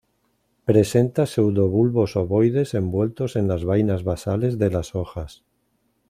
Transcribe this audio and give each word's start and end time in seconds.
Presenta 0.65 1.27
pseudobulbos 1.27 2.15
ovoides 2.15 2.73
envueltos 2.73 3.35
en 3.35 3.47
las 3.47 3.65
vainas 3.65 4.03
basales 4.03 4.57
de 4.57 4.71
las 4.71 4.95
hojas. 4.95 5.43